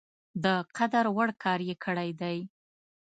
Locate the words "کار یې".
1.43-1.75